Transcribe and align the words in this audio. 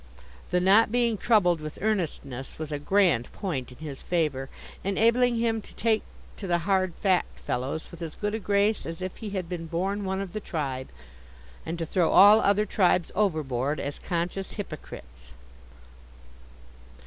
The 0.49 0.59
not 0.59 0.91
being 0.91 1.15
troubled 1.15 1.61
with 1.61 1.77
earnestness 1.79 2.57
was 2.57 2.71
a 2.71 2.79
grand 2.79 3.31
point 3.33 3.71
in 3.71 3.77
his 3.77 4.01
favour, 4.01 4.49
enabling 4.83 5.35
him 5.35 5.61
to 5.61 5.75
take 5.75 6.01
to 6.37 6.47
the 6.47 6.57
hard 6.65 6.95
Fact 6.95 7.37
fellows 7.39 7.91
with 7.91 8.01
as 8.01 8.15
good 8.15 8.33
a 8.33 8.39
grace 8.39 8.87
as 8.87 9.03
if 9.03 9.17
he 9.17 9.29
had 9.29 9.47
been 9.47 9.67
born 9.67 10.03
one 10.03 10.19
of 10.19 10.33
the 10.33 10.39
tribe, 10.39 10.89
and 11.67 11.77
to 11.77 11.85
throw 11.85 12.09
all 12.09 12.39
other 12.41 12.65
tribes 12.65 13.11
overboard, 13.13 13.79
as 13.79 13.99
conscious 13.99 14.53
hypocrites. 14.53 15.33